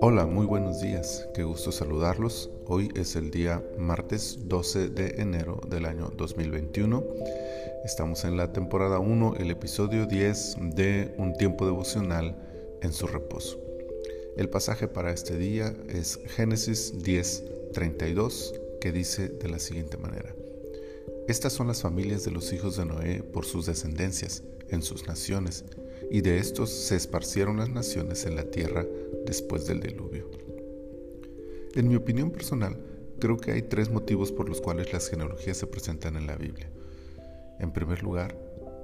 [0.00, 2.50] Hola, muy buenos días, qué gusto saludarlos.
[2.66, 7.04] Hoy es el día martes 12 de enero del año 2021.
[7.84, 12.34] Estamos en la temporada 1, el episodio 10 de Un tiempo devocional
[12.80, 13.60] en su reposo.
[14.38, 17.44] El pasaje para este día es Génesis 10,
[17.74, 20.34] 32, que dice de la siguiente manera.
[21.28, 25.64] Estas son las familias de los hijos de Noé por sus descendencias, en sus naciones,
[26.10, 28.86] y de estos se esparcieron las naciones en la tierra
[29.26, 30.30] después del diluvio.
[31.74, 32.76] En mi opinión personal,
[33.18, 36.70] creo que hay tres motivos por los cuales las genealogías se presentan en la Biblia.
[37.58, 38.36] En primer lugar,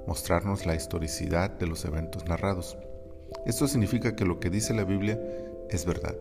[0.07, 2.77] mostrarnos la historicidad de los eventos narrados.
[3.45, 5.19] Esto significa que lo que dice la Biblia
[5.69, 6.15] es verdad.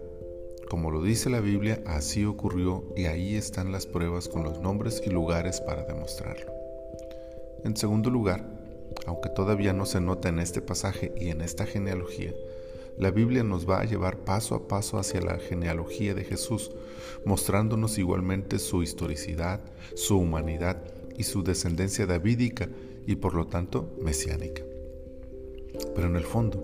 [0.70, 5.02] Como lo dice la Biblia, así ocurrió y ahí están las pruebas con los nombres
[5.04, 6.52] y lugares para demostrarlo.
[7.64, 8.61] En segundo lugar,
[9.06, 12.32] aunque todavía no se nota en este pasaje y en esta genealogía,
[12.98, 16.70] la Biblia nos va a llevar paso a paso hacia la genealogía de Jesús,
[17.24, 19.60] mostrándonos igualmente su historicidad,
[19.94, 20.82] su humanidad
[21.16, 22.68] y su descendencia davídica
[23.06, 24.62] y por lo tanto mesiánica.
[25.94, 26.62] Pero en el fondo,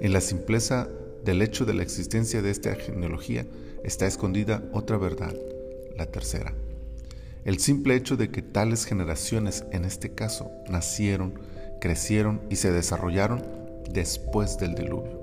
[0.00, 0.88] en la simpleza
[1.24, 3.46] del hecho de la existencia de esta genealogía
[3.84, 5.34] está escondida otra verdad,
[5.96, 6.54] la tercera.
[7.44, 11.34] El simple hecho de que tales generaciones, en este caso, nacieron,
[11.80, 13.42] crecieron y se desarrollaron
[13.90, 15.18] después del diluvio.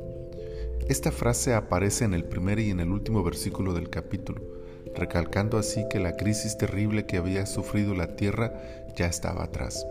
[0.87, 4.41] Esta frase aparece en el primer y en el último versículo del capítulo,
[4.95, 8.53] recalcando así que la crisis terrible que había sufrido la tierra
[8.95, 9.85] ya estaba atrás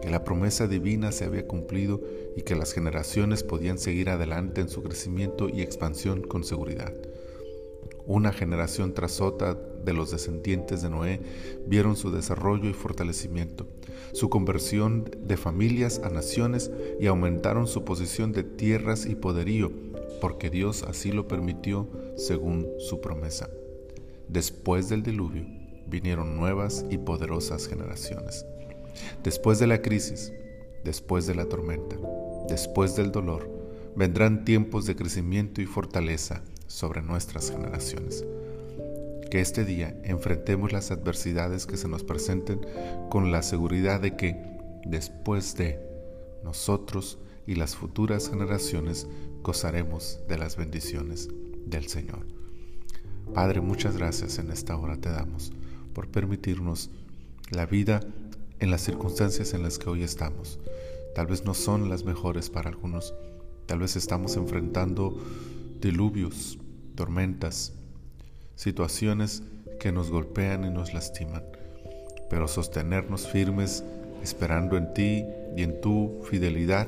[0.00, 2.00] que la promesa divina se había cumplido
[2.36, 6.92] y que las generaciones podían seguir adelante en su crecimiento y expansión con seguridad.
[8.10, 11.20] Una generación tras otra de los descendientes de Noé
[11.68, 13.68] vieron su desarrollo y fortalecimiento,
[14.12, 19.70] su conversión de familias a naciones y aumentaron su posición de tierras y poderío,
[20.20, 23.48] porque Dios así lo permitió según su promesa.
[24.26, 25.46] Después del diluvio
[25.86, 28.44] vinieron nuevas y poderosas generaciones.
[29.22, 30.32] Después de la crisis,
[30.82, 31.94] después de la tormenta,
[32.48, 33.48] después del dolor,
[33.94, 38.24] vendrán tiempos de crecimiento y fortaleza sobre nuestras generaciones.
[39.30, 42.60] Que este día enfrentemos las adversidades que se nos presenten
[43.10, 44.36] con la seguridad de que
[44.84, 45.80] después de
[46.44, 49.08] nosotros y las futuras generaciones
[49.42, 51.28] gozaremos de las bendiciones
[51.66, 52.26] del Señor.
[53.34, 55.52] Padre, muchas gracias en esta hora te damos
[55.92, 56.90] por permitirnos
[57.50, 58.00] la vida
[58.60, 60.60] en las circunstancias en las que hoy estamos.
[61.14, 63.14] Tal vez no son las mejores para algunos.
[63.66, 65.16] Tal vez estamos enfrentando
[65.80, 66.58] diluvios,
[66.94, 67.72] tormentas,
[68.54, 69.42] situaciones
[69.78, 71.42] que nos golpean y nos lastiman.
[72.28, 73.82] Pero sostenernos firmes,
[74.22, 75.24] esperando en ti
[75.56, 76.86] y en tu fidelidad,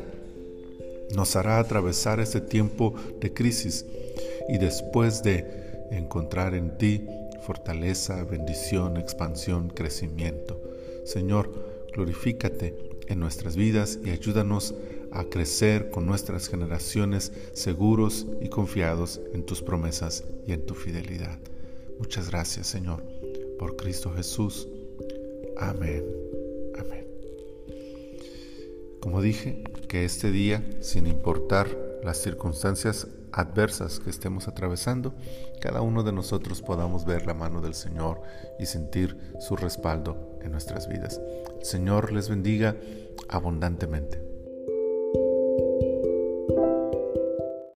[1.15, 3.85] nos hará atravesar este tiempo de crisis
[4.49, 7.07] y después de encontrar en ti
[7.43, 10.61] fortaleza, bendición, expansión, crecimiento.
[11.05, 11.53] Señor,
[11.93, 12.75] glorifícate
[13.09, 14.75] en nuestras vidas y ayúdanos
[15.13, 21.39] a crecer con nuestras generaciones seguros y confiados en tus promesas y en tu fidelidad.
[21.99, 23.05] Muchas gracias, Señor,
[23.59, 24.69] por Cristo Jesús.
[25.59, 26.05] Amén.
[26.79, 27.07] Amén.
[29.01, 31.69] Como dije, que este día, sin importar
[32.03, 35.15] las circunstancias adversas que estemos atravesando,
[35.61, 38.23] cada uno de nosotros podamos ver la mano del Señor
[38.59, 41.21] y sentir su respaldo en nuestras vidas.
[41.61, 42.75] El Señor les bendiga
[43.29, 44.32] abundantemente.